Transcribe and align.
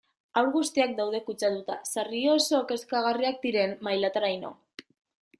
Haur 0.39 0.47
guztiak 0.53 0.93
daude 0.99 1.19
kutsatuta, 1.25 1.75
sarri 1.95 2.21
oso 2.35 2.61
kezkagarriak 2.71 3.37
diren 3.43 3.75
mailataraino. 3.89 4.51